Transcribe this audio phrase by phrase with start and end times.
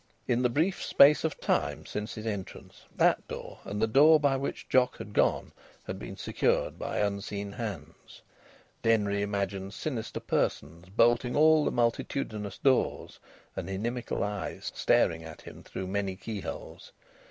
[0.27, 4.35] In the brief space of time since his entrance, that door, and the door by
[4.35, 5.51] which Jock had gone,
[5.85, 8.23] had been secured by unseen hands.
[8.81, 13.19] Denry imagined sinister persons bolting all the multitudinous doors,
[13.55, 16.93] and inimical eyes staring at him through many keyholes.